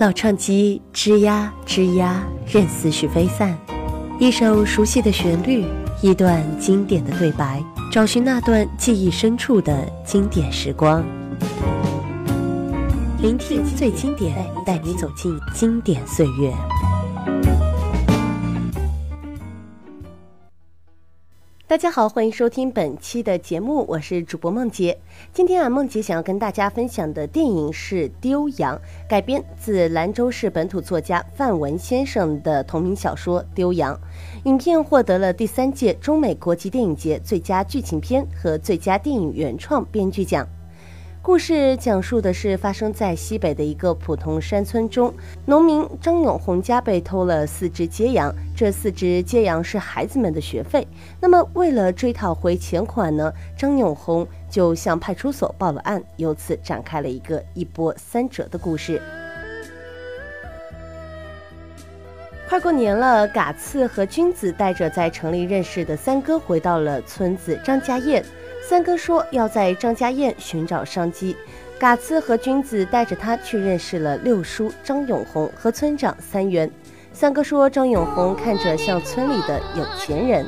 [0.00, 3.54] 老唱机吱呀吱呀，任思绪飞散。
[4.18, 5.62] 一首熟悉的旋律，
[6.00, 7.62] 一段经典的对白，
[7.92, 11.04] 找寻那段记忆深处的经典时光。
[13.20, 14.34] 聆听最经典，
[14.64, 16.50] 带你走进经典岁月。
[21.70, 24.98] 大家好，欢迎收听本期的节目，我是主播梦洁。
[25.32, 28.76] 今天啊，梦洁想要跟大家分享的电影是《丢羊》，
[29.08, 33.94] 改编自兰州市本土作家范文先生的同名小说《丢羊》。
[34.46, 40.44] 影片获得了第三届中美国际电影节最佳剧情片和最佳电影原创编剧奖。
[41.22, 45.12] 故事讲述的是发生在西北的一个普通山村中，
[45.44, 50.88] 农民张永红家被偷了四只街羊，这四只街羊是孩子们的学费。
[51.20, 59.00] 那么为了追讨回钱款呢，张永红就向派出所报了案，由此展开了一个一波三折的故事。
[62.48, 68.24] 快过年了，嘎次和君子带着在城里认识的三哥回到了村子张家堰。
[68.70, 71.36] 三哥说要在张家堰寻找商机，
[71.76, 76.70] 嘎次和君子带着他去认识了六叔张永红和村长三元。
[77.12, 80.46] 三哥说张永红看着像村里的有钱人。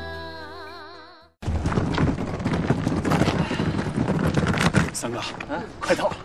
[4.92, 6.16] 三哥，嗯快到了！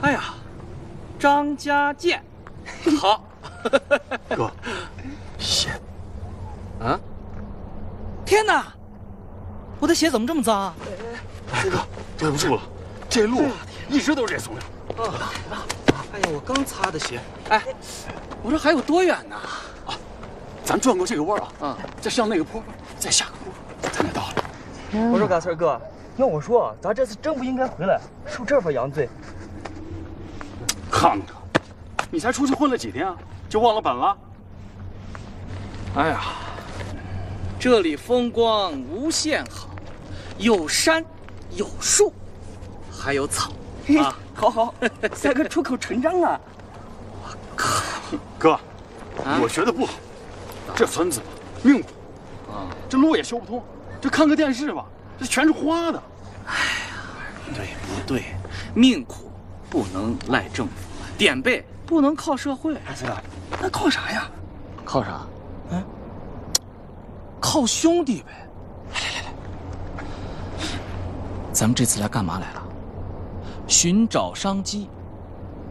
[0.00, 0.32] 哎呀，
[1.18, 2.18] 张家堰，
[2.98, 3.22] 好，
[4.34, 4.50] 哥，
[5.36, 5.68] 谢，
[6.80, 6.98] 啊！
[8.24, 8.79] 天哪！
[9.80, 10.74] 我的鞋怎么这么脏啊？
[11.52, 11.78] 哎哥，
[12.16, 12.62] 对不住了，
[13.08, 13.44] 这路
[13.88, 15.08] 一直都是这怂样。
[15.08, 15.32] 啊，
[16.12, 17.18] 哎呀，我刚擦的鞋。
[17.48, 17.62] 哎，
[18.42, 19.34] 我这还有多远呢？
[19.86, 19.96] 啊，
[20.62, 22.62] 咱转过这个弯啊，啊，再上那个坡，
[22.98, 24.34] 再下个坡，咱就到了。
[25.12, 25.80] 我说嘎四哥，
[26.18, 29.08] 要我说，咱这次真不应该回来受这份洋罪。
[30.90, 31.36] 看看，
[32.10, 33.16] 你才出去混了几天啊，
[33.48, 34.16] 就忘了本了？
[35.96, 36.20] 哎呀，
[37.58, 39.69] 这里风光无限好。
[40.40, 41.04] 有山，
[41.50, 42.10] 有树，
[42.90, 43.52] 还有草，
[43.98, 44.74] 啊，好好，
[45.14, 46.40] 三哥出口成章啊！
[47.22, 47.82] 我靠，
[48.38, 48.58] 哥，
[49.42, 49.92] 我学的不好，
[50.74, 51.20] 这村子
[51.62, 51.88] 命苦，
[52.50, 53.62] 啊，这路也修不通，
[54.00, 54.86] 这看个电视吧，
[55.18, 56.02] 这全是花的。
[56.46, 58.24] 哎呀，对不对？
[58.74, 59.30] 命苦
[59.68, 60.72] 不能赖政府，
[61.18, 62.74] 点背不能靠社会。
[62.94, 63.16] 三哥，
[63.60, 64.26] 那靠啥呀？
[64.86, 65.20] 靠啥？
[65.70, 65.84] 嗯，
[67.38, 68.46] 靠兄弟呗。
[71.60, 72.62] 咱们这次来干嘛来了？
[73.66, 74.88] 寻找商机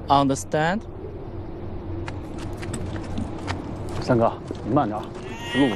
[0.07, 0.81] ，understand？
[4.00, 4.31] 三哥，
[4.63, 5.01] 你慢点，
[5.51, 5.75] 这路。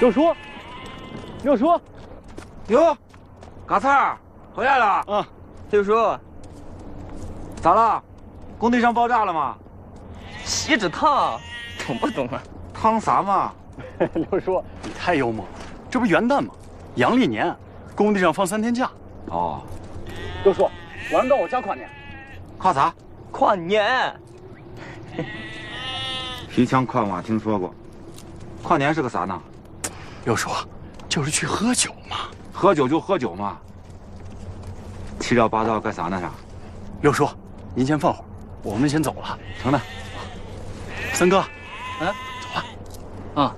[0.00, 0.34] 六叔，
[1.42, 1.78] 六叔，
[2.68, 2.96] 哟，
[3.66, 4.18] 嘎菜儿
[4.54, 5.04] 回来了。
[5.08, 5.24] 嗯，
[5.72, 5.92] 六叔，
[7.60, 8.02] 咋了？
[8.58, 9.58] 工地上爆炸了吗？
[10.42, 11.38] 锡纸烫，
[11.86, 12.42] 懂不懂啊？
[12.72, 13.52] 烫啥嘛？
[14.30, 15.50] 六叔，你太幽默了，
[15.90, 16.54] 这不元旦吗？
[16.96, 17.54] 阳历年，
[17.96, 18.90] 工地上放三天假。
[19.26, 19.62] 哦，
[20.44, 20.64] 六叔，
[21.10, 21.88] 晚上到我家跨年。
[22.58, 22.94] 跨啥？
[23.30, 24.14] 跨年。
[26.50, 27.74] 提枪跨马听说过，
[28.62, 29.42] 跨年是个啥呢？
[30.26, 30.50] 六叔，
[31.08, 32.16] 就是去喝酒嘛。
[32.52, 33.58] 喝酒就喝酒嘛。
[35.18, 36.20] 七绕八道干啥呢？
[36.20, 36.30] 啥？
[37.00, 37.26] 六叔，
[37.74, 38.24] 您先放会儿，
[38.62, 39.38] 我们先走了。
[39.62, 39.80] 成的。
[41.14, 41.42] 三哥，
[42.00, 42.06] 嗯，
[42.42, 43.42] 走了。
[43.42, 43.56] 啊。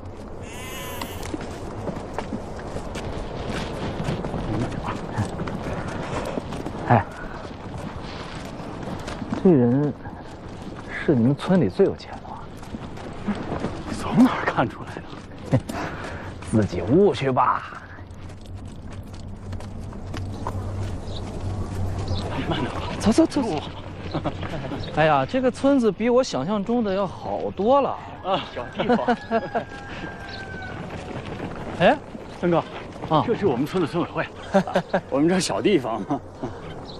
[9.45, 9.93] 这人
[10.89, 12.39] 是你们村里最有钱的吗？
[13.93, 14.95] 从哪儿看出来
[15.51, 15.59] 的？
[16.51, 17.75] 自己悟去吧。
[22.49, 23.63] 慢点，走走走走。
[24.97, 27.91] 哎呀，这个村子比我想象中的要好多了
[28.25, 28.41] 啊！
[28.55, 29.17] 小地方。
[31.81, 31.99] 哎，
[32.41, 32.65] 三哥，
[33.11, 34.27] 啊，这是我们村的村委会。
[35.11, 36.01] 我们这小地方，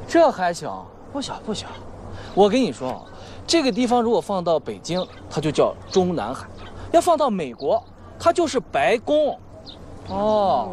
[0.07, 1.69] 这还小，不小不小。
[2.35, 3.01] 我跟你说啊，
[3.47, 6.47] 这个地方如果放到北京，它就叫中南海；
[6.91, 7.83] 要放到美国，
[8.19, 9.39] 它就是白宫。
[10.09, 10.73] 哦。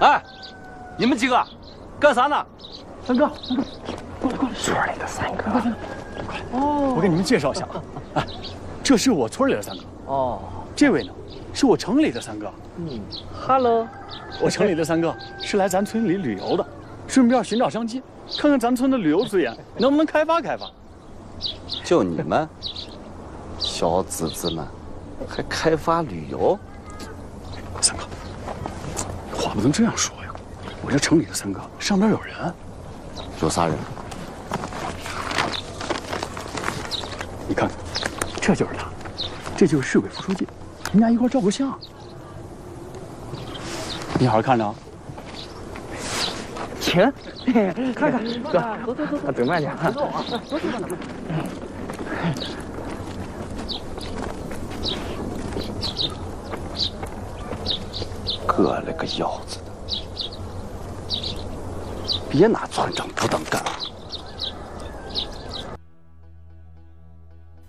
[0.00, 0.22] 哎，
[0.96, 1.44] 你们几个
[1.98, 2.46] 干啥呢？
[3.04, 3.64] 三哥，三哥，
[4.20, 5.72] 过来过来，村里的三哥，快快
[6.24, 6.40] 过来。
[6.52, 6.94] 哦。
[6.96, 7.82] 我给你们介绍一下啊，
[8.14, 8.26] 哎，
[8.82, 9.82] 这是我村里的三哥。
[10.06, 10.38] 哦。
[10.76, 11.12] 这位呢，
[11.52, 12.50] 是我城里的三哥。
[12.76, 13.00] 嗯。
[13.46, 13.88] Hello。
[14.40, 16.64] 我城里的三哥是来咱村里旅游的，
[17.08, 18.00] 顺便寻找商机。
[18.38, 20.70] 看看咱村的旅游资源，能不能开发开发？
[21.84, 22.48] 就你们，
[23.58, 24.66] 小子子们，
[25.28, 26.58] 还开发旅游？
[27.80, 28.04] 三哥，
[29.34, 30.34] 话不能这样说呀！
[30.82, 32.54] 我这城里的三哥，上边有人，
[33.42, 33.76] 有仨人。
[37.48, 37.70] 你看，
[38.40, 38.86] 这就是他，
[39.56, 40.46] 这就是市委副书记，
[40.92, 41.76] 你俩一块照个相。
[44.18, 44.64] 你好好看着。
[44.64, 44.74] 啊。
[46.90, 47.00] 请，
[47.94, 49.72] 看看，哥，走走走，走慢点。
[49.92, 50.24] 走啊，
[58.44, 59.70] 哥了个腰子的！
[62.28, 63.62] 别拿村长不当干。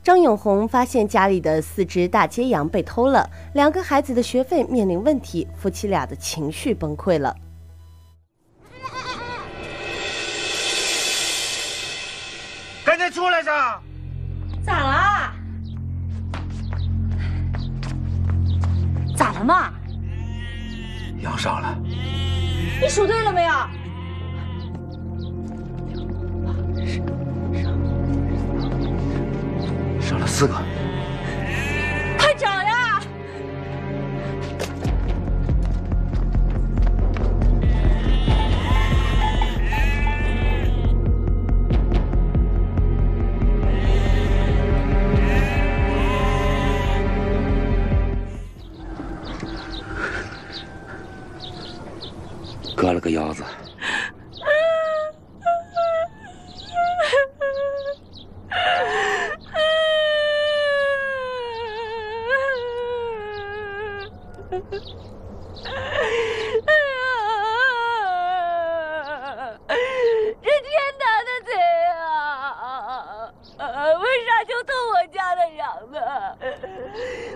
[0.02, 7.36] 张永红发现家里的四只大街羊被偷了，两个孩子的学费面临问题，夫妻俩的情绪崩溃了。
[13.02, 13.82] 赶紧出来噻！
[14.64, 15.34] 咋了？
[19.16, 19.74] 咋了嘛？
[21.20, 21.76] 羊少了。
[22.80, 23.52] 你数对了没有？
[30.00, 30.54] 少了四个。
[64.52, 64.58] 这
[70.60, 71.52] 天大的贼
[71.96, 72.04] 啊！
[73.98, 75.98] 为啥就偷我家的羊呢？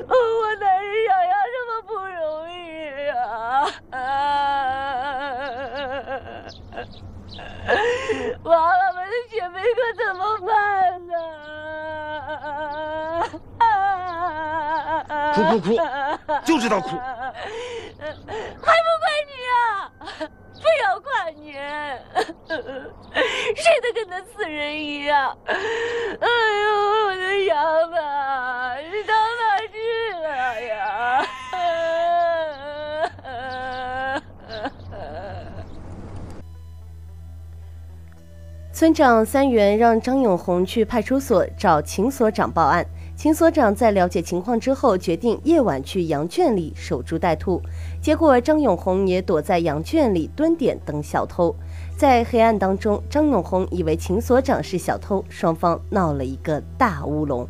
[0.09, 0.13] 我
[0.59, 2.53] 男人养羊这么不容易
[3.07, 3.15] 啊！
[8.43, 10.51] 娃娃们的姐妹可怎么办
[11.07, 11.13] 呢？
[15.33, 15.67] 哭哭哭，
[16.45, 16.89] 就知道哭。
[16.89, 16.95] 还
[18.05, 19.91] 不怪你啊！
[20.53, 21.53] 非要怪你，
[23.55, 25.37] 睡得跟那死人一样。
[25.47, 25.55] 哎
[26.63, 26.65] 呦，
[27.07, 27.55] 我的羊
[27.93, 29.75] 啊，你到哪去
[30.21, 31.25] 了呀？
[38.71, 42.85] 村长三元让张永红去派出所找秦所长报案。
[43.25, 47.59] 秦所长在了解情况之后，决定夜晚去羊圈里守株待兔。
[47.99, 51.55] 结果张永红也躲在羊圈里蹲点等小偷。
[51.97, 57.47] 在黑暗当中，张永红以为秦所长是小偷，双方闹了一个大乌龙。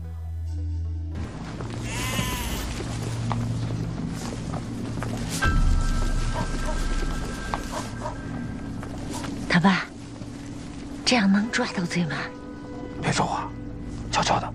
[9.50, 9.86] 他爸，
[11.04, 12.16] 这样能抓到贼吗？
[13.02, 13.52] 别说话，
[14.10, 14.54] 悄悄的。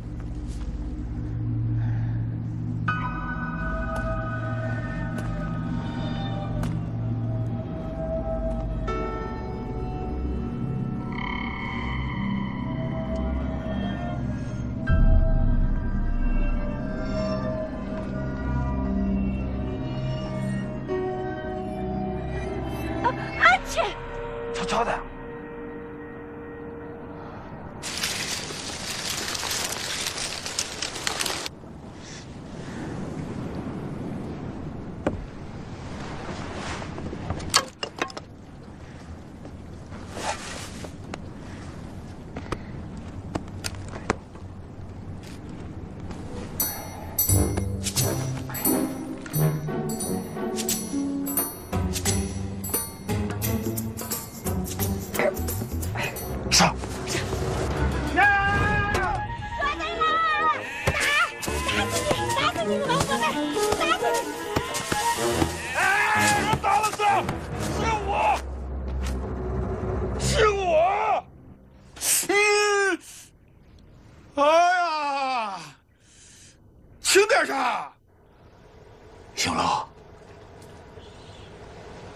[77.70, 79.54] 轻点声！
[79.54, 79.88] 行了，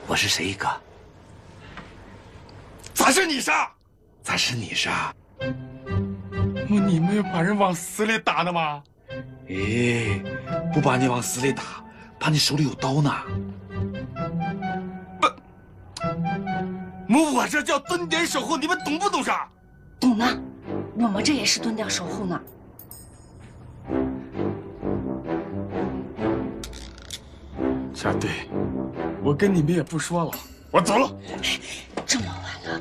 [0.07, 0.69] 我是谁哥？
[2.93, 3.71] 咋是你杀？
[4.23, 5.15] 咋是你杀？
[6.69, 8.83] 我你没有把人往死里打呢吗？
[9.49, 10.23] 哎，
[10.73, 11.63] 不把你往死里打，
[12.19, 13.13] 怕你手里有刀呢。
[15.21, 15.29] 不，
[17.37, 19.49] 我这叫蹲点守候，你们懂不懂啥？
[20.01, 20.27] 懂呢，
[20.97, 22.41] 我们这也是蹲点守候呢。
[28.05, 28.31] 啊对
[29.23, 30.31] 我跟你们也不说了
[30.71, 31.11] 我走了。
[32.05, 32.81] 这么晚了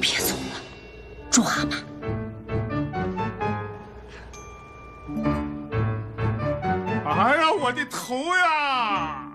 [0.00, 0.60] 别走了
[1.30, 1.76] 抓吧。
[7.04, 9.25] 哎呀我的头呀！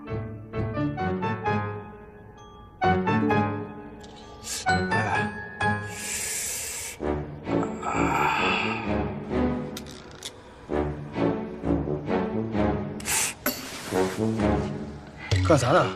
[15.52, 15.86] 干啥呢？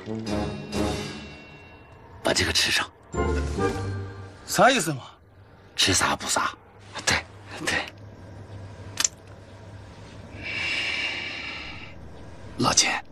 [2.23, 2.87] 把这个吃上。
[4.47, 5.05] 啥意思嘛？
[5.75, 6.55] 吃啥补啥。
[7.07, 7.25] 对，
[7.65, 7.87] 对。
[12.59, 13.03] 老钱，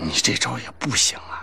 [0.00, 1.37] 你这招也不行啊。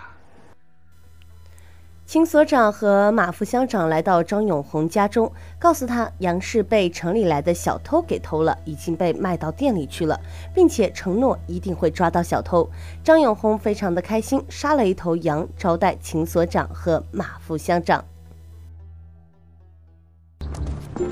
[2.06, 10.18] 秦所长和马副乡长来到张永红家中，告诉他杨氏被城里来的小偷给偷了，已经被卖到店里去了，
[10.54, 12.70] 并且承诺一定会抓到小偷。
[13.02, 18.04] 张永红非常的开心，杀了一头羊招待秦所长和马副乡长。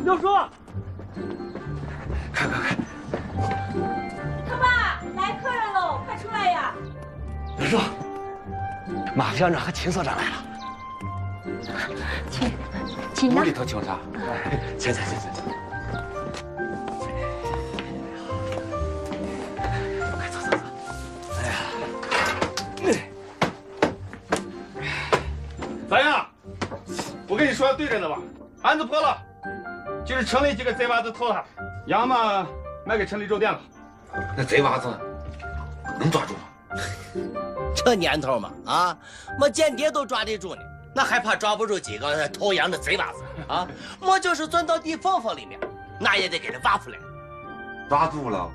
[0.04, 0.28] 六叔，
[2.32, 2.76] 快快快！
[4.48, 6.72] 他爸来客人喽，快出来呀！
[7.58, 7.78] 六叔，
[9.16, 10.53] 马副乡长和秦所长来了。
[12.30, 12.52] 请，
[13.14, 13.98] 请屋里头请啥？
[14.78, 15.42] 请请请请。
[20.16, 20.56] 快走走走。
[21.32, 22.98] 哎呀，
[25.88, 26.26] 咋样？
[27.26, 28.18] 我跟你说的对着呢吧？
[28.62, 29.22] 案子破了，
[30.04, 31.44] 就是城里几个贼娃子偷他，
[31.86, 32.46] 羊嘛
[32.86, 33.60] 卖给城里肉店了。
[34.36, 34.88] 那贼娃子
[35.98, 36.40] 能抓住吗？
[37.74, 38.96] 这年头嘛，啊，
[39.38, 40.62] 没间谍都抓得住呢，
[40.94, 43.66] 那还怕抓不住几个偷羊的贼娃子啊？
[44.00, 45.58] 我就是钻到地缝缝里面，
[45.98, 46.98] 那也得给他挖出来。
[47.88, 48.50] 抓住了，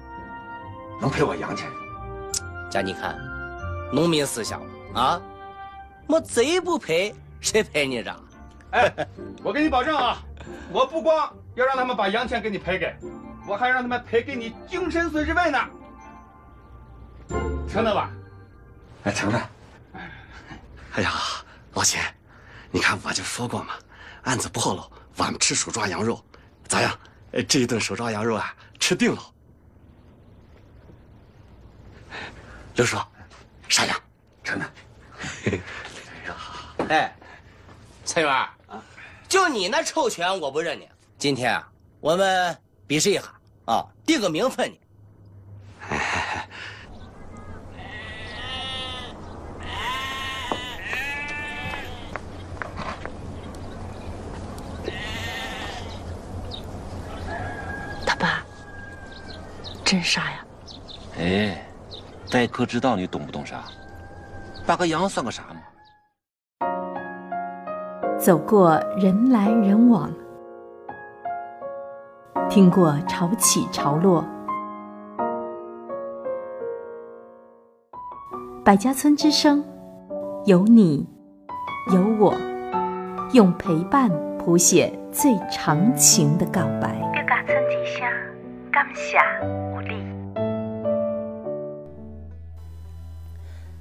[1.01, 1.69] 能赔我羊钱。
[2.69, 3.17] 家你看，
[3.91, 4.61] 农民思想
[4.93, 5.21] 啊，
[6.07, 8.15] 我贼不赔，谁赔你这？
[8.71, 9.07] 哎，
[9.43, 10.17] 我给你保证啊，
[10.71, 12.95] 我不光要让他们把洋钱给你赔给，
[13.47, 15.59] 我还让他们赔给你精神损失费呢，
[17.67, 18.11] 成了吧？
[19.03, 19.49] 哎，成了。
[20.93, 21.11] 哎呀，
[21.73, 22.03] 老钱，
[22.71, 23.73] 你看我就说过嘛，
[24.23, 26.23] 案子破了，我们吃手抓羊肉，
[26.67, 26.97] 咋样？
[27.33, 29.21] 哎，这一顿手抓羊肉啊，吃定了。
[32.75, 32.97] 刘叔，
[33.67, 33.99] 啥样？
[34.43, 34.73] 成了。
[36.89, 37.15] 哎，
[38.05, 38.55] 陈元啊，
[39.27, 40.87] 就你那臭拳我不认你。
[41.17, 42.57] 今天啊，我们
[42.87, 43.23] 比试一下
[43.65, 44.77] 啊，定个名分呢。
[59.89, 60.45] 真傻呀！
[61.17, 61.65] 哎，
[62.31, 63.63] 待客之道，你懂不懂啥？
[64.63, 66.67] 大个羊算个啥嘛？
[68.19, 70.13] 走过人来人往，
[72.51, 74.23] 听过潮起潮落，
[78.63, 79.65] 百家村之声，
[80.45, 81.09] 有你，
[81.91, 82.35] 有我，
[83.33, 86.95] 用陪伴谱写最长情的告白。
[87.11, 88.07] 百家村之声，
[88.79, 89.17] 感谢
[89.73, 89.89] 有你。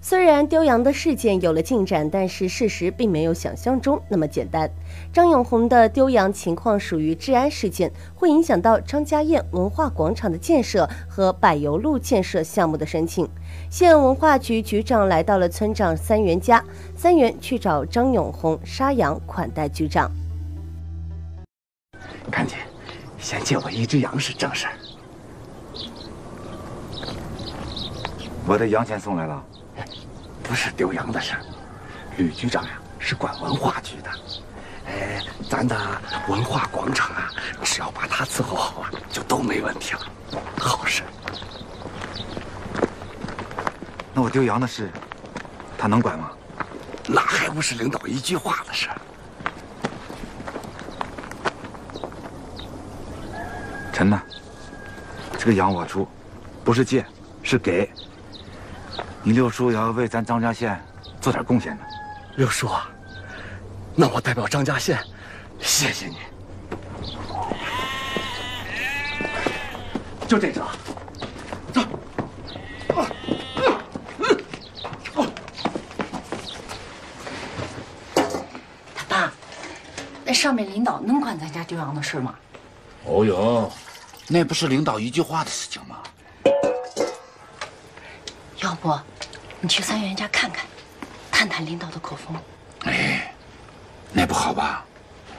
[0.00, 4.68] 虽然丢羊的事件有了进展，但是事实并没有想象中那么简单。
[5.12, 13.28] 张永红的丢羊情况属于治安事件，会影响到张家堰文化广场的建设和柏油路建设项目的申请。
[13.70, 16.64] 县文化局局长来到了村长三元家，
[16.96, 20.10] 三元去找张永红杀羊款待局长。
[22.32, 22.58] 赶紧，
[23.18, 24.72] 先借我一只羊是正事儿。
[28.48, 29.44] 我的洋钱送来了。
[30.42, 31.40] 不是丢羊的事儿，
[32.16, 34.10] 吕局长呀是管文化局的，
[34.86, 35.76] 哎，咱的
[36.26, 37.30] 文化广场啊，
[37.62, 40.00] 只要把他伺候好啊，就都没问题了，
[40.58, 41.02] 好事。
[44.14, 44.90] 那我丢羊的事，
[45.76, 46.30] 他能管吗？
[47.06, 48.96] 那还不是领导一句话的事儿。
[53.92, 54.22] 陈呢？
[55.36, 56.08] 这个羊我出，
[56.64, 57.04] 不是借，
[57.42, 57.86] 是给。
[59.22, 60.80] 你六叔也要为咱张家县
[61.20, 61.82] 做点贡献呢。
[62.36, 62.88] 六叔啊，
[63.94, 64.98] 那我代表张家县，
[65.60, 66.16] 谢谢你。
[70.26, 70.66] 就这张，
[71.72, 71.80] 走。
[78.94, 79.32] 他爸，
[80.24, 82.34] 那上面领导能管咱家丢羊的事吗？
[83.04, 83.72] 哦哟，
[84.26, 85.96] 那不是领导一句话的事情吗？
[88.58, 88.98] 要不，
[89.60, 90.66] 你去三元家看看，
[91.30, 92.36] 探探领导的口风。
[92.84, 93.32] 哎，
[94.12, 94.84] 那不好吧？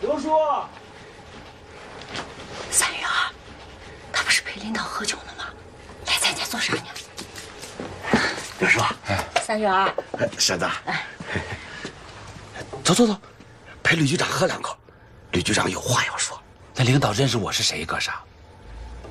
[0.01, 0.29] 刘叔，
[2.71, 3.31] 三元啊，
[4.13, 5.45] 他不是陪领导喝酒呢吗？
[6.07, 6.83] 来咱家做啥呢？
[8.59, 8.79] 刘叔，
[9.43, 9.93] 三元，
[10.37, 10.69] 婶子，
[12.83, 13.17] 走走走，
[13.83, 14.77] 陪吕局长喝两口。
[15.31, 16.41] 吕局长有话要说。
[16.73, 17.85] 那领导认识我是谁？
[17.85, 18.21] 干啥？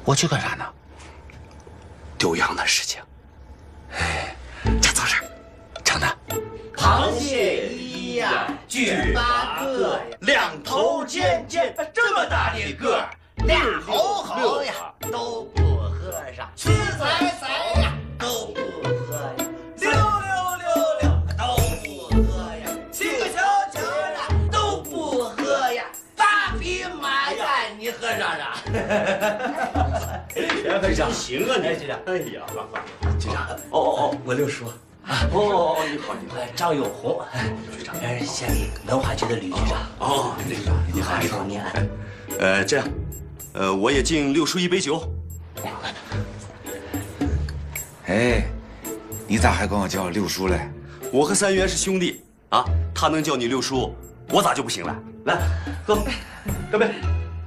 [0.04, 0.64] 我去干啥呢？
[2.16, 3.02] 丢羊的事情。
[6.88, 13.10] 螃蟹一呀，举八个呀，两头尖尖，这么大的个儿，
[13.44, 14.72] 俩猴猴呀
[15.12, 18.62] 都不喝上，七彩彩呀都不
[19.04, 19.44] 喝呀，
[19.76, 20.00] 六六
[20.64, 20.66] 六
[21.02, 21.04] 六
[21.36, 21.44] 都
[21.84, 23.36] 不喝呀，七个小
[23.70, 25.84] 球呀都不喝呀，
[26.16, 27.44] 八匹马呀
[27.78, 28.42] 你喝上上。
[30.80, 31.98] 局长，行啊你局长。
[32.06, 32.40] 哎呀，
[33.20, 34.72] 局长，哦哦哦，我六叔。
[35.08, 37.18] 啊，哦哦哦，你好，你好，张永红，
[37.74, 39.78] 局长，呃，县里文化局的吕局长。
[40.00, 41.64] 哦，吕局长，你好，你好，你好。
[42.38, 42.86] 呃，这样，
[43.54, 45.02] 呃，我也敬六叔一杯酒。
[48.06, 48.44] 哎，
[49.26, 50.68] 你咋还管我叫六叔嘞？
[51.10, 52.62] 我和三元是兄弟啊，
[52.94, 53.94] 他能叫你六叔，
[54.28, 54.94] 我咋就不行了？
[55.24, 55.38] 来，
[55.86, 56.04] 喝，
[56.70, 56.90] 干杯！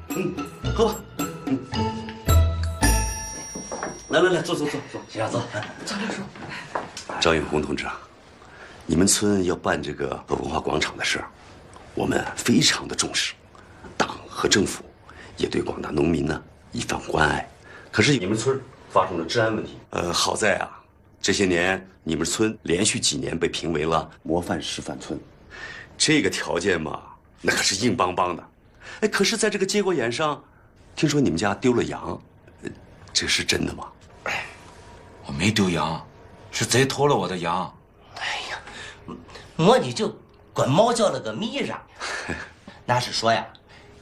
[0.09, 0.33] 嗯，
[0.75, 0.95] 喝吧。
[1.45, 1.59] 嗯，
[4.09, 5.43] 来来来，坐坐坐坐，局长坐。
[5.85, 6.23] 坐六叔。
[7.21, 7.99] 张永红同志啊，
[8.87, 11.25] 你们村要办这个文化广场的事儿，
[11.93, 13.35] 我们非常的重视，
[13.95, 14.83] 党和政府
[15.37, 17.47] 也对广大农民呢一番关爱。
[17.91, 18.59] 可是你们村
[18.89, 20.81] 发生了治安问题，呃，好在啊，
[21.21, 25.19] 这些年你们村连续几年被评为了模范示范村，
[25.95, 27.03] 这个条件嘛，
[27.39, 28.43] 那可是硬邦邦的。
[29.01, 30.43] 哎，可是在这个节骨眼上，
[30.95, 32.19] 听说你们家丢了羊，
[33.13, 33.87] 这是真的吗？
[34.23, 34.43] 哎
[35.27, 36.03] 我没丢羊。
[36.51, 37.73] 是贼偷了我的羊，
[38.15, 39.15] 哎呀，
[39.55, 40.13] 我你就
[40.53, 41.81] 管猫叫了个迷上，
[42.85, 43.45] 那是说呀，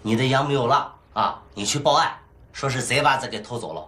[0.02, 2.12] 你的羊没有了啊，你去报案，
[2.52, 3.88] 说是贼把子给偷走了，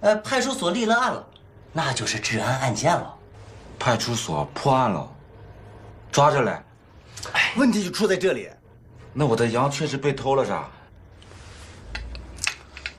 [0.00, 1.24] 呃，派出所立了案了，
[1.72, 3.14] 那就是治安案件了。
[3.78, 5.08] 派出所破案了，
[6.10, 6.62] 抓着嘞。
[7.32, 8.48] 哎，问题就出在这里，
[9.12, 12.00] 那我的羊确实被偷了是？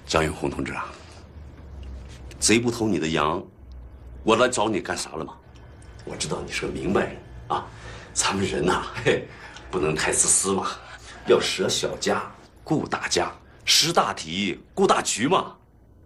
[0.05, 0.85] 张永红同志啊，
[2.39, 3.43] 贼不偷你的羊。
[4.23, 5.33] 我来找你干啥了吗？
[6.05, 7.65] 我知道你是个明白人啊，
[8.13, 9.25] 咱们人呐， 嘿，
[9.71, 10.67] 不能太自私嘛，
[11.27, 12.21] 要舍小家
[12.63, 13.31] 顾大家，
[13.63, 15.55] 识大体顾大局嘛。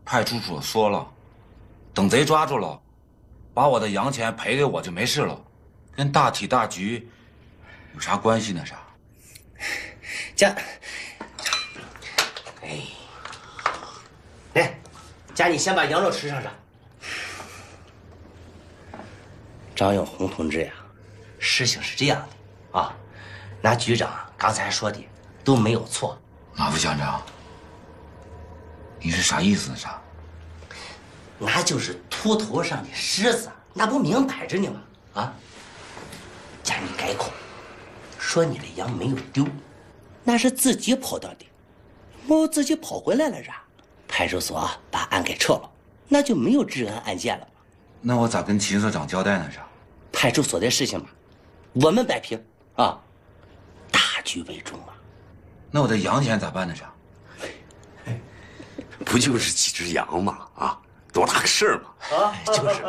[0.05, 1.05] 派出所说了，
[1.93, 2.79] 等贼抓住了，
[3.53, 5.39] 把我的洋钱赔给我就没事了，
[5.95, 7.09] 跟大体大局
[7.95, 8.63] 有啥关系呢？
[8.65, 8.77] 啥？
[10.35, 10.55] 家，
[12.61, 12.81] 哎，
[14.53, 14.79] 来，
[15.33, 16.51] 家，你先把羊肉吃上上。
[19.77, 20.73] 张永红同志呀，
[21.37, 22.19] 事情是这样
[22.71, 22.91] 的啊，
[23.61, 24.99] 那局长刚才说的
[25.43, 26.19] 都没有错。
[26.55, 27.21] 马副乡长，
[28.99, 29.75] 你是啥意思呢？
[29.75, 30.01] 啥？
[31.37, 34.81] 那就是秃头上的虱子，那不明摆着呢吗？
[35.21, 35.33] 啊，
[36.63, 37.29] 叫你改口，
[38.17, 39.47] 说你的羊没有丢，
[40.23, 41.45] 那是自己跑到的，
[42.25, 43.51] 我自己跑回来了是？
[44.07, 45.69] 派出所把案给撤了，
[46.07, 47.47] 那就没有治安案件了。
[48.01, 49.51] 那我咋跟秦所长交代呢？
[49.51, 49.66] 啥？
[50.19, 51.05] 派出所的事情嘛，
[51.73, 52.43] 我们摆平
[52.75, 52.99] 啊，
[53.91, 54.87] 大局为重嘛。
[55.69, 56.73] 那我的羊钱咋办呢？
[56.75, 56.83] 这？
[59.05, 60.47] 不就是几只羊嘛？
[60.55, 60.81] 啊，
[61.13, 62.17] 多大个事儿嘛！
[62.17, 62.83] 啊，就是。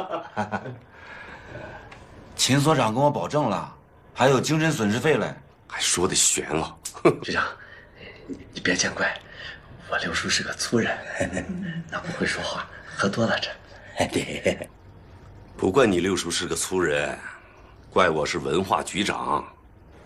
[2.35, 3.77] 秦所长跟我保证了，
[4.15, 5.31] 还有精神损失费嘞，
[5.67, 6.79] 还说的悬了。
[7.23, 7.45] 局长，
[8.27, 9.21] 你你别见怪，
[9.91, 10.97] 我刘叔是个粗人，
[11.91, 13.51] 那不会说话，喝多了这。
[13.99, 14.67] 哎，对。
[15.59, 17.19] 不怪你六叔是个粗人，
[17.91, 19.45] 怪我是文化局长，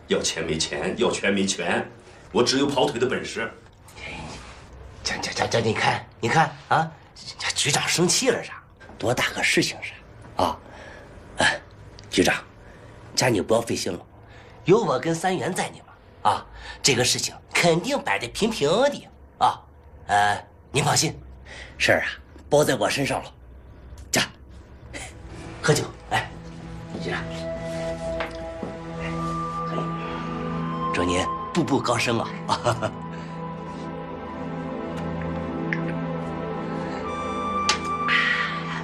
[0.08, 1.86] 要钱没钱，要权没权，
[2.32, 3.52] 我只有跑腿的本事。
[5.04, 6.90] 这这这这，你看，你看啊，
[7.38, 8.62] 这局长生气了啥？
[8.98, 9.92] 多大个事情是？
[10.42, 10.58] 啊，
[11.36, 11.60] 哎，
[12.08, 12.34] 局长，
[13.14, 14.00] 家你不要费心了，
[14.64, 16.46] 有我跟三元在呢嘛，啊，
[16.82, 19.60] 这个事情肯定摆得平平的啊，
[20.06, 21.14] 呃，您放心，
[21.76, 22.08] 事儿啊
[22.48, 23.30] 包在我身上了。
[25.64, 26.28] 喝酒，来，
[27.00, 27.22] 局长，
[29.68, 29.78] 可以，
[30.92, 32.28] 祝您步步高升啊！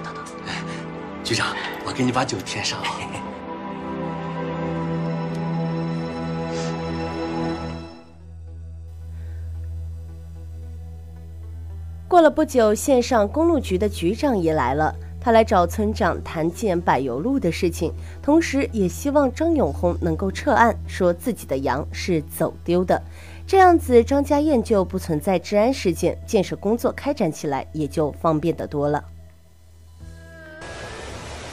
[0.05, 0.25] 等等，
[1.25, 1.49] 局长，
[1.85, 2.79] 我给你把酒添上。
[12.07, 14.95] 过了不久，县上公路局的局长也来了。
[15.29, 23.03] 他来找村长谈建柏油路的事情，同时也希望张永红能够撤案，说自己的羊是走丢的，
[23.47, 29.05] 这样子张家堰就不存在治安事件，建设工作开展起来也就方便得多了。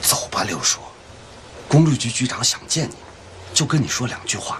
[0.00, 0.80] 走吧，六叔，
[1.68, 2.94] 公路局局长想见你，
[3.52, 4.58] 就跟你说两句话，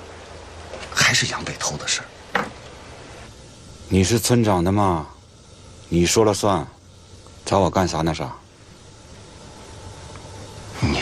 [0.90, 2.44] 还是羊被偷的事儿。
[3.88, 5.07] 你是村长的嘛，
[5.88, 6.66] 你说了算，
[7.46, 8.12] 找我干啥那？
[8.12, 8.31] 啥？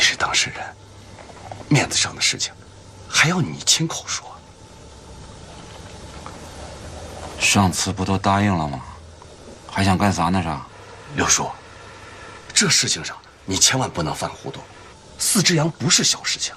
[0.04, 0.62] 你是当事人，
[1.66, 2.52] 面子上的事情，
[3.08, 4.36] 还要你亲口说。
[7.40, 8.82] 上次不都答应了吗？
[9.66, 10.42] 还想干啥呢？
[10.42, 10.60] 啥？
[11.16, 11.50] 刘叔，
[12.52, 14.60] 这事情上你千万不能犯糊涂。
[15.18, 16.54] 四只羊不是小事情，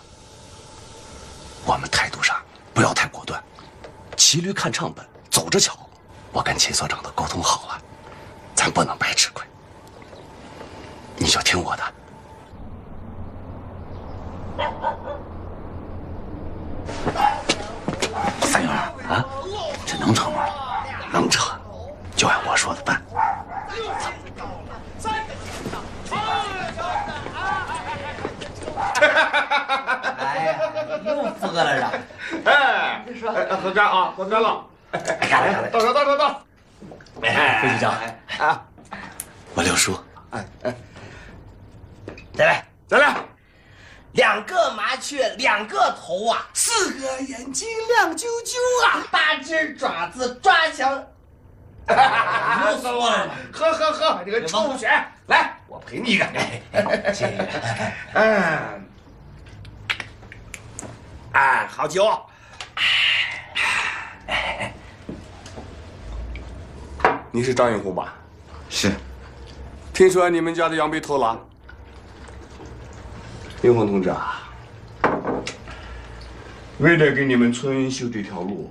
[1.63, 2.35] 我们态度上
[2.73, 3.41] 不要太果断，
[4.17, 5.73] 骑驴看唱本，走着瞧。
[6.33, 7.81] 我跟秦所长都沟通好了，
[8.53, 9.41] 咱不能白吃亏。
[11.15, 11.93] 你就听我的。
[18.41, 19.23] 三元啊，
[19.85, 20.45] 这能成吗？
[21.11, 21.57] 能成，
[22.15, 23.01] 就按我说的办。
[30.17, 30.57] 哎呀，
[31.05, 31.83] 又喝了是？
[32.45, 33.03] 哎，
[33.61, 34.65] 喝干啊，喝干了。
[35.29, 36.41] 干了，倒上，倒上，倒。
[37.21, 37.93] 哎，费局长，
[38.39, 38.61] 啊，
[39.53, 39.95] 我六叔，
[40.31, 40.73] 哎哎，
[42.33, 43.15] 再来，再来。
[44.17, 50.91] 两个麻雀，两个头啊，四个眼睛亮啾啾啊，八只爪子抓响。
[51.87, 54.89] 又说了，喝喝喝，你个臭犬，
[55.27, 56.25] 来，我陪你一个。
[57.13, 57.47] 谢谢。
[58.13, 58.85] 嗯，
[61.33, 62.19] 哎，好酒。
[67.31, 68.15] 你是张永红吧？
[68.67, 68.91] 是。
[69.93, 71.39] 听说你们家的羊被偷了。
[73.63, 74.47] 永红同志啊，
[76.77, 78.69] 为了给你们村修这条路，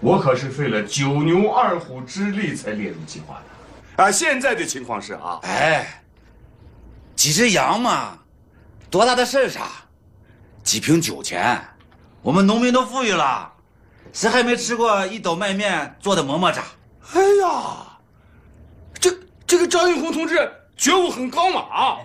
[0.00, 4.02] 我可是费了九牛二虎之力才列入计划的。
[4.02, 6.02] 啊，现在的情况是啊，哎，
[7.14, 8.18] 几只羊嘛，
[8.90, 9.68] 多大的事儿啥？
[10.64, 11.62] 几瓶酒钱，
[12.20, 13.52] 我们农民都富裕了，
[14.12, 16.64] 谁还没吃过一斗麦面做的馍馍渣？
[17.14, 17.98] 哎呀，
[18.94, 19.16] 这
[19.46, 21.98] 这个张玉红同志觉悟很高嘛啊！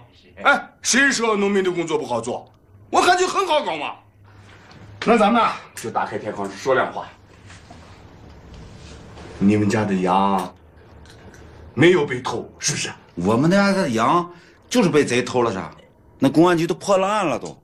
[0.43, 2.49] 哎，谁说农民的工作不好做？
[2.89, 3.95] 我感觉很好搞嘛。
[5.05, 7.07] 那咱们呢，就打开天窗说亮话。
[9.37, 10.53] 你们家的羊
[11.73, 12.89] 没有被偷，是不是？
[13.15, 14.29] 我们家的羊
[14.69, 15.71] 就是被贼偷了啥？
[16.17, 17.61] 那公安局都破了案了都。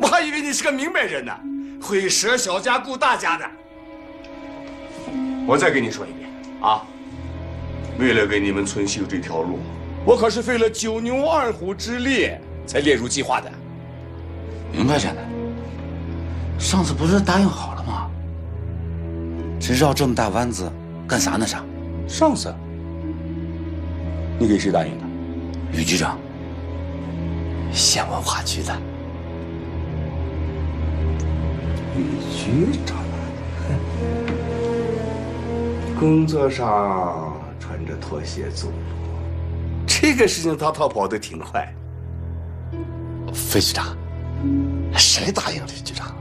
[0.00, 1.32] 我还以为你是个明白人呢，
[1.80, 3.50] 会舍小家顾大家的。
[5.46, 6.28] 我再跟你说一遍
[6.60, 6.84] 啊，
[7.98, 9.58] 为了给你们村修这条路。
[10.06, 12.30] 我可是费了九牛二虎之力
[12.64, 13.50] 才列入计划的。
[14.72, 15.20] 明白着呢。
[16.58, 18.08] 上次不是答应好了吗？
[19.58, 20.70] 这绕这么大弯子
[21.08, 21.44] 干啥呢？
[21.44, 21.64] 啥？
[22.06, 22.54] 上次
[24.38, 25.04] 你给谁答应的？
[25.72, 26.16] 吕局长。
[27.72, 28.72] 县文化局的。
[31.96, 32.96] 吕局长。
[35.98, 38.74] 工作上穿着拖鞋走路。
[39.98, 41.74] 这个事情他逃跑的挺快。
[43.32, 43.96] 费局长，
[44.94, 46.14] 谁答应李局长？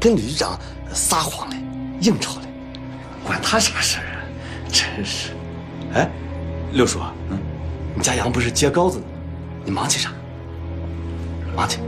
[0.00, 0.58] 跟李局长
[0.92, 1.56] 撒谎嘞，
[2.00, 2.48] 应酬嘞，
[3.24, 4.18] 管他啥事儿啊？
[4.68, 5.30] 真是。
[5.94, 6.10] 哎，
[6.72, 6.98] 六叔，
[7.30, 7.38] 嗯，
[7.94, 9.12] 你家羊不是接羔子呢吗？
[9.64, 10.12] 你忙去啥？
[11.54, 11.78] 忙去，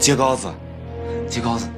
[0.00, 0.52] 接羔子，
[1.28, 1.68] 接羔子。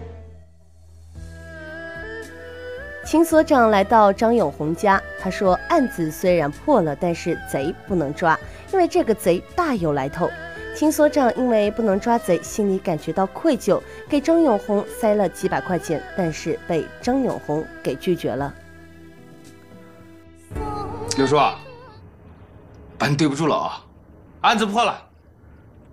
[3.05, 8.39] 秦所长来到张永红家，他说：“案子虽然破了，但是贼不能抓，
[8.73, 10.29] 因为这个贼大有来头。”
[10.75, 18.53] 秦所长因为不能抓贼，心里感觉到愧疚，给张永红塞了几百块钱，但是被张永红给拒绝了。
[21.17, 21.37] 刘叔，
[22.99, 23.85] 把你对不住了啊！
[24.41, 25.01] 案子破了，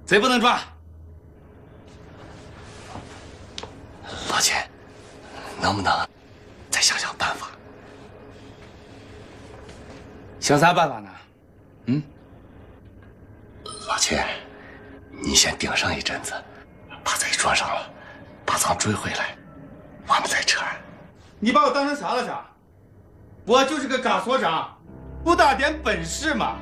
[0.06, 0.60] 贼不能抓。
[4.32, 4.56] 老秦，
[5.62, 5.94] 能不能？
[6.72, 7.50] 再想想办法，
[10.40, 11.10] 想啥办法呢？
[11.86, 12.02] 嗯，
[13.88, 14.18] 老秦，
[15.22, 16.34] 你先顶上一阵子，
[17.04, 17.92] 把贼捉上了，
[18.46, 19.36] 把赃追回来，
[20.08, 20.62] 我们再撤。
[21.40, 22.26] 你把我当成啥了？
[22.26, 22.46] 啥？
[23.46, 24.76] 我就是个嘎所长，
[25.24, 26.56] 不大点本事吗？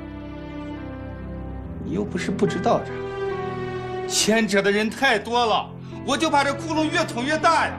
[1.86, 5.70] 你又不是不知道这，牵扯的人太多了，
[6.06, 7.74] 我就怕这窟窿越捅越大呀。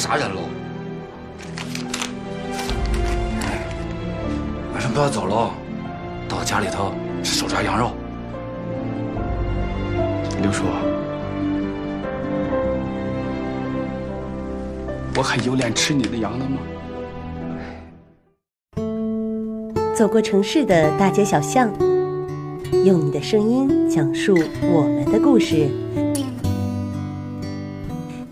[0.00, 0.40] 啥人喽？
[3.42, 3.60] 哎，
[4.72, 5.50] 晚上不要走喽，
[6.26, 7.90] 到家里头吃手抓羊肉。
[10.40, 10.64] 刘叔，
[15.18, 16.56] 我还有脸吃你的羊了吗？
[19.94, 21.70] 走过城市的大街小巷，
[22.86, 25.68] 用你的声音讲述我们的故事。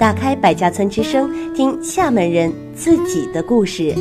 [0.09, 3.95] 打开百家村之声，听厦门人自己的故事。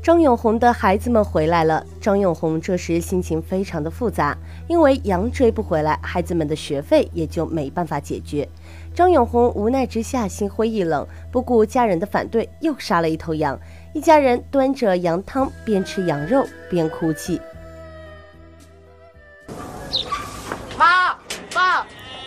[0.00, 8.48] 张永红的孩子们回来了，张永红这时心情非常的复杂，因为羊追不回来，孩子们的学费也就没办法解决。
[8.94, 13.58] 张永红无奈之下，心灰意冷，不顾家人的反对，又杀了一头羊。
[13.92, 17.40] 一家人端着羊汤，边吃羊肉边哭泣。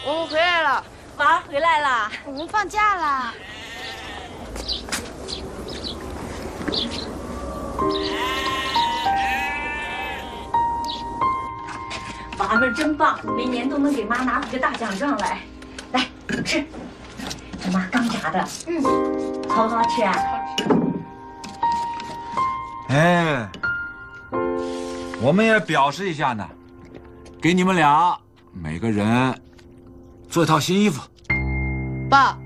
[0.08, 0.84] 我们回来了，
[1.18, 3.34] 娃回来了，我们放假了。
[12.38, 15.42] 娃们真棒，每年都能给妈拿回个大奖状来。
[15.92, 16.06] 来
[16.46, 16.66] 吃，
[17.62, 18.82] 这妈刚炸的，嗯，
[19.50, 20.16] 好不好吃啊？
[22.88, 23.50] 哎，
[25.22, 26.48] 我们也表示一下呢，
[27.42, 28.18] 给你们俩
[28.54, 29.38] 每个人
[30.30, 31.02] 做一套新衣服。
[32.10, 32.38] 爸，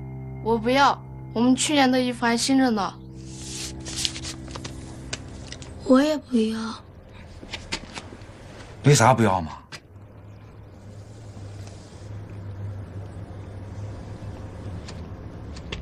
[0.43, 0.99] 我不要，
[1.33, 2.93] 我们去年的衣服还新着呢。
[5.85, 6.75] 我也不要。
[8.83, 9.57] 为啥不要嘛？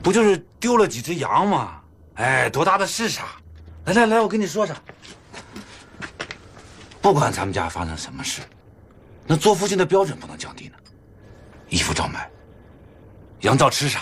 [0.01, 1.79] 不就是丢了几只羊吗？
[2.15, 3.23] 哎，多大的事啥！
[3.85, 4.75] 来来来，我跟你说说，
[7.01, 8.41] 不管咱们家发生什么事，
[9.27, 10.75] 那做父亲的标准不能降低呢。
[11.69, 12.29] 衣服照买，
[13.41, 14.01] 羊照吃啥？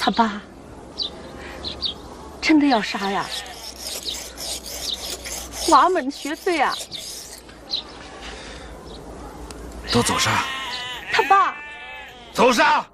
[0.00, 0.40] 他爸
[2.40, 3.26] 真的要杀呀？
[5.70, 6.72] 娃们的学费啊！
[9.92, 10.44] 都走啥？
[11.12, 11.56] 他爸，
[12.32, 12.87] 走啥？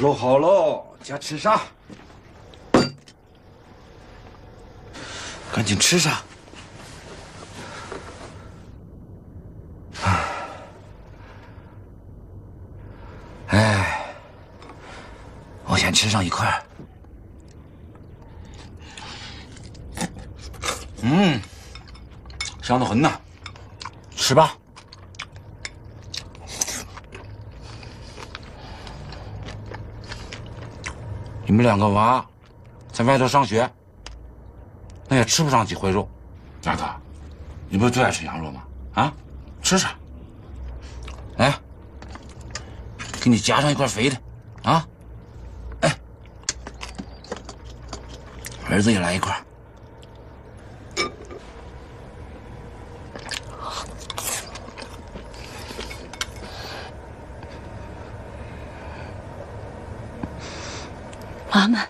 [0.00, 1.60] 肉好喽，家吃啥？
[5.52, 6.16] 赶紧吃上。
[13.48, 14.14] 哎，
[15.66, 16.64] 我先吃上一块。
[21.02, 21.38] 嗯，
[22.62, 23.20] 香的很呐，
[24.16, 24.56] 吃吧。
[31.50, 32.24] 你们两个娃
[32.92, 33.68] 在外头上学，
[35.08, 36.08] 那也吃不上几回肉。
[36.62, 36.86] 丫头，
[37.68, 38.62] 你不是最爱吃羊肉吗？
[38.94, 39.12] 啊，
[39.60, 39.88] 吃吃。
[41.38, 41.52] 来，
[43.20, 44.16] 给你夹上一块肥的，
[44.62, 44.86] 啊，
[45.80, 45.92] 哎，
[48.70, 49.36] 儿子也来一块。
[61.52, 61.80] 娃们，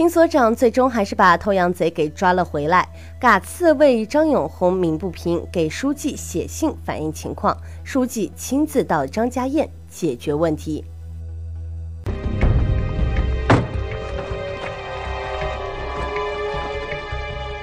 [0.00, 2.88] 秦所长最终还是把偷羊贼给抓了回来。
[3.20, 10.82] 嘎次为张永红鸣不平，给书记写信反映情况，书记亲自到张家堰解决问题。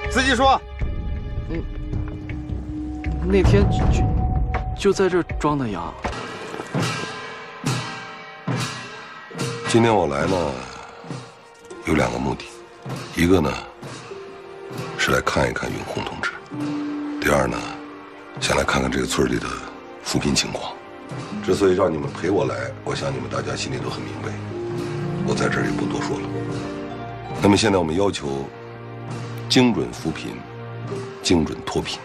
[0.08, 0.62] 司机说，
[1.48, 1.60] 嗯，
[3.26, 4.04] 那天就就
[4.78, 5.92] 就在这装的羊。
[9.66, 10.36] 今天我来呢，
[11.88, 12.44] 有两个目的，
[13.16, 13.50] 一个呢
[14.98, 16.32] 是来看一看永红同志，
[17.18, 17.56] 第二呢，
[18.42, 19.46] 想来看看这个村里的
[20.02, 20.74] 扶贫情况。
[21.42, 24.28] 之所以让你们陪我来，我想你们大家心里都很明白，
[25.26, 26.28] 我在这儿也不多说了。
[27.40, 28.44] 那么现在我们要求
[29.48, 30.36] 精准扶贫，
[31.22, 31.98] 精准脱贫。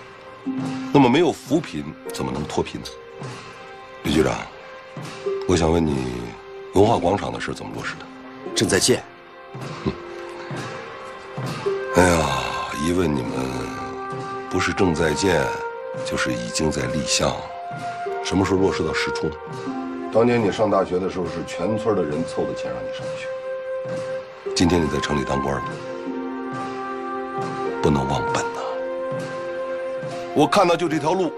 [0.94, 2.88] 那么没有扶贫，怎么能脱贫呢？
[4.04, 4.34] 李局长，
[5.46, 5.94] 我想问你，
[6.74, 8.06] 文化广场的事怎么落实的？
[8.56, 9.04] 正在建。
[11.96, 12.26] 哎呀，
[12.84, 13.30] 一问你们，
[14.50, 15.42] 不是正在建，
[16.06, 17.34] 就是已经在立项。
[18.24, 19.36] 什么时候落实到实处呢？
[20.12, 23.28] 当年你上大学的时候，是全村的人凑的钱让你上学。
[24.56, 25.64] 今天你在城里当官呢，
[27.82, 28.50] 不能忘本呐。
[30.36, 31.32] 我看到就这条路，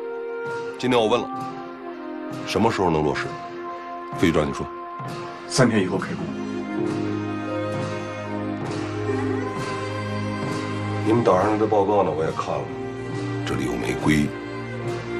[0.77, 1.29] 今天我问了，
[2.47, 3.27] 什么时候能落实？
[4.17, 4.65] 费局长，你说。
[5.47, 6.44] 三天以后开工。
[11.07, 12.09] 你们岛上的报告呢？
[12.09, 12.63] 我也看了，
[13.45, 14.27] 这里有玫瑰，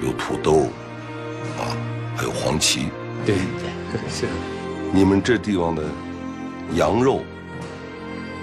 [0.01, 0.67] 有土豆，
[1.59, 1.77] 啊，
[2.17, 2.89] 还有黄芪。
[3.23, 3.35] 对，
[4.09, 4.25] 是。
[4.91, 5.83] 你们这地方的
[6.73, 7.21] 羊肉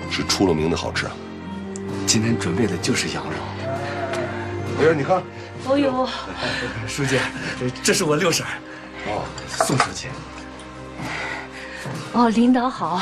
[0.08, 1.12] 是出了名的好吃啊！
[2.06, 3.32] 今天准备的就是羊肉。
[4.78, 5.20] 哎呀，你看。
[5.66, 6.08] 哦呦，
[6.86, 7.18] 书记，
[7.82, 8.46] 这是我六婶。
[9.08, 10.06] 哦，宋书记。
[12.12, 13.00] 哦，领导好。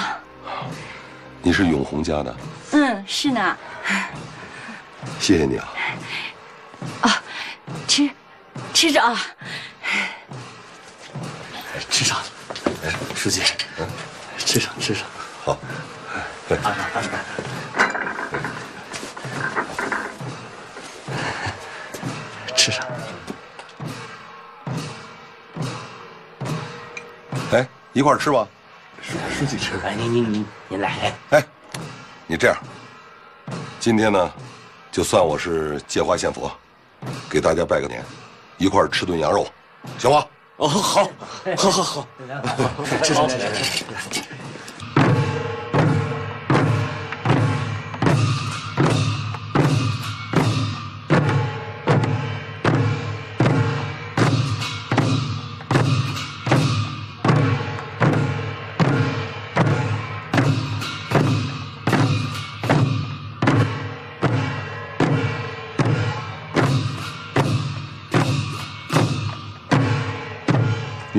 [1.42, 2.34] 你是永红家的？
[2.72, 3.56] 嗯，是呢。
[5.18, 5.68] 谢谢你啊！
[7.02, 7.22] 啊，
[7.88, 8.08] 吃，
[8.72, 9.20] 吃着啊！
[11.90, 12.18] 吃上，
[13.14, 13.42] 书记，
[14.38, 15.04] 吃上吃上。
[15.44, 15.58] 好。
[22.56, 22.86] 吃上。
[27.52, 28.46] 哎，一块儿吃吧。
[29.02, 29.72] 书书记吃。
[29.84, 31.12] 哎，您您您您来。
[31.30, 31.44] 哎，
[32.30, 32.56] 你这样，
[33.80, 34.30] 今天呢？
[34.92, 36.48] 就算我是借花献佛，
[37.28, 38.04] 给大家拜个年，
[38.56, 39.44] 一块儿吃顿羊肉，
[39.98, 40.24] 行吗？
[40.58, 41.10] 哦，好，
[41.56, 42.06] 好，好，好，
[43.02, 43.36] 吃吃吃
[44.12, 44.22] 吃。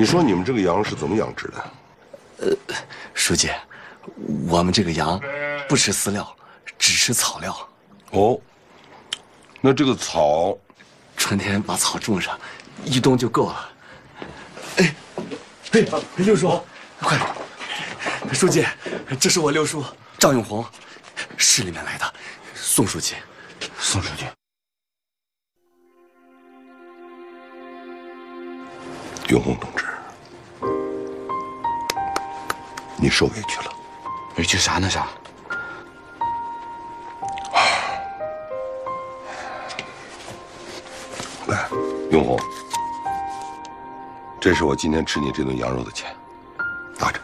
[0.02, 1.70] 你说你们这个羊是怎么养殖的？
[2.38, 2.76] 呃，
[3.14, 3.48] 书记，
[4.48, 5.20] 我们这个羊
[5.68, 6.36] 不吃饲料，
[6.76, 7.56] 只吃草料。
[8.10, 8.36] 哦，
[9.60, 10.58] 那这个草，
[11.16, 12.36] 春天把草种上，
[12.84, 13.72] 一冬就够了。
[14.78, 14.94] 哎，
[15.70, 15.86] 哎，
[16.16, 16.60] 六叔，
[17.00, 17.16] 快！
[18.32, 18.66] 书记，
[19.20, 19.84] 这是我六叔
[20.18, 20.66] 赵永红，
[21.36, 22.14] 市里面来的，
[22.56, 23.14] 宋书记，
[23.78, 24.24] 宋书记。
[29.28, 29.81] 永红同志，
[33.02, 33.72] 你受委屈了。
[34.36, 34.88] 委屈啥呢？
[34.88, 35.08] 啥？
[41.48, 41.68] 来，
[42.12, 42.38] 永红，
[44.40, 46.14] 这是我今天吃你这顿羊肉的钱，
[47.00, 47.18] 拿着。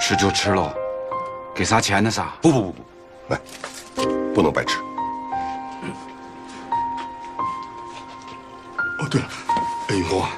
[0.00, 0.72] 吃就吃喽，
[1.54, 2.10] 给啥钱呢？
[2.10, 2.32] 啥？
[2.42, 2.82] 不不不不，
[3.28, 3.40] 来，
[4.34, 4.80] 不能白吃。
[8.98, 9.28] 哦，对了，
[9.90, 10.30] 哎，永红啊，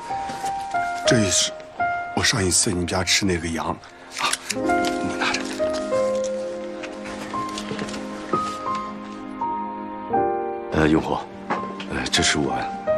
[1.07, 1.51] 这也是
[2.21, 3.69] 我上一次你们家吃那个羊
[4.19, 4.61] 啊，你
[5.19, 5.41] 拿着。
[10.73, 11.19] 呃，永红，
[11.89, 12.55] 呃，这是我，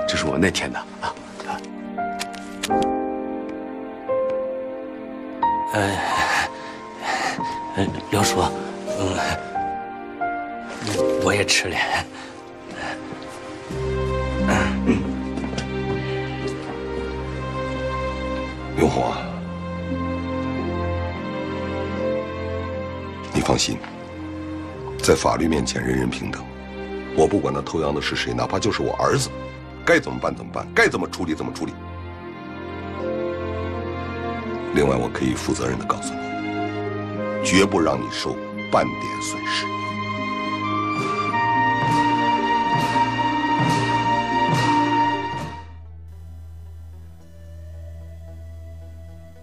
[0.08, 1.14] 这是我那天的啊。
[5.74, 5.96] 呃，
[7.76, 8.40] 呃，刘叔，
[8.88, 9.16] 嗯，
[11.22, 11.76] 我也吃了。
[18.78, 19.18] 永红啊，
[23.34, 23.78] 你放心，
[24.98, 26.42] 在法律面前人人平等。
[27.14, 29.28] 我不管他偷羊的是谁，哪怕就是我儿子，
[29.84, 31.72] 该怎么办怎么办，该怎么处理怎么处理。
[34.74, 36.20] 另外，我可以负责任的告诉你，
[37.44, 38.34] 绝不让你受
[38.70, 39.66] 半点损失。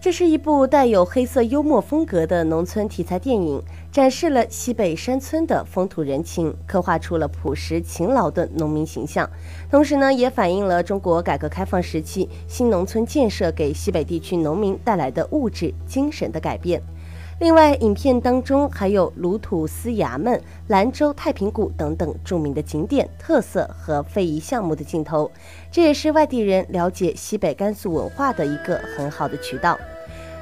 [0.09, 9.29] 这是一部带有黑色幽默风格的农村题材电影，展示了西北山村的风土人情，刻画出了朴实勤劳的农民形象。
[9.69, 16.81] 同时呢，也反映了中国改革开放时期新农村建设给西北地区农民带来的物质、精神的改变。
[17.39, 25.31] 另外，影片当中还有鲁土司衙门、兰州太平谷等等著名的景点特色和非遗项目的镜头，
[25.71, 29.77] 这也是外地人了解西北甘肃文化的一个很好的渠道。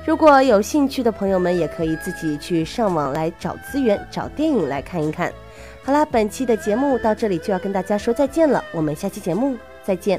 [0.08, 5.30] 如果有兴趣的朋友们，也可以自己去上网来找资源、找电影来看一看。
[5.84, 10.18] 好啦，本期的节目到这里就要跟大家说再见了，我们下期节目再见。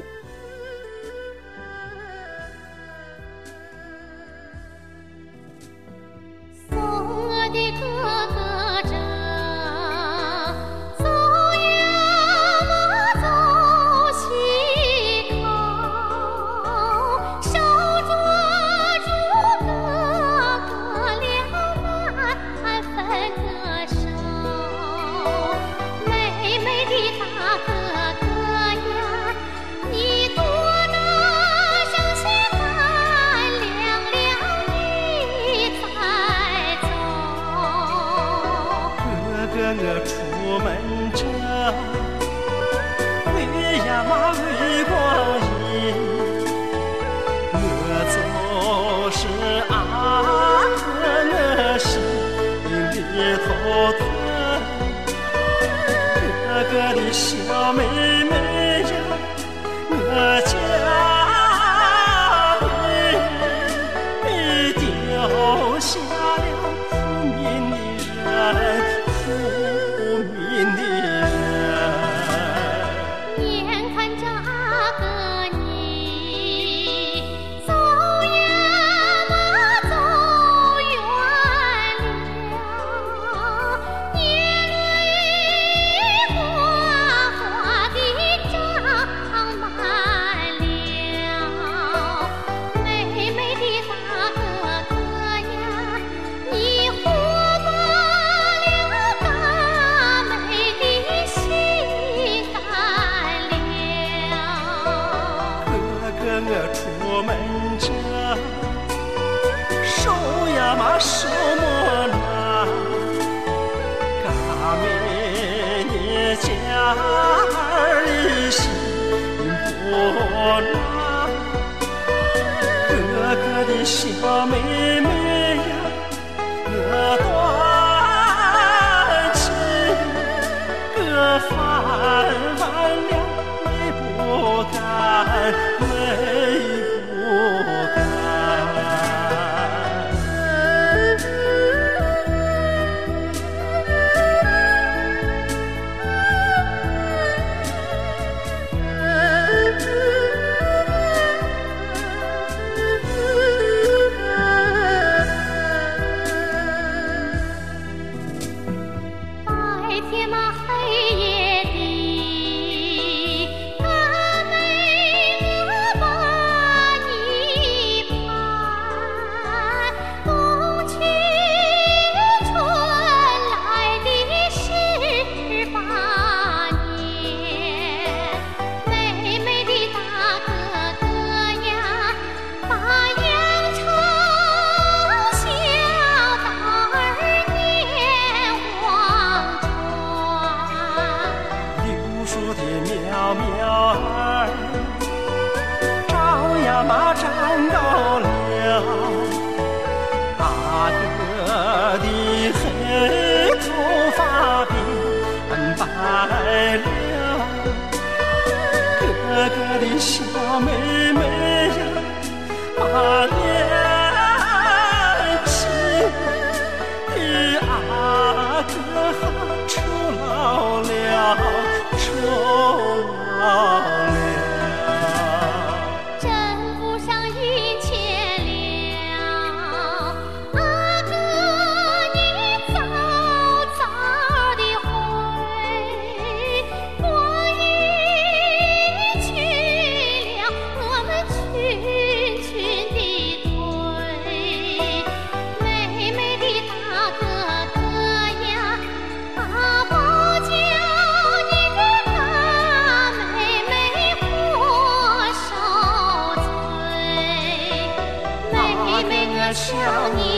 [259.79, 260.28] 妹我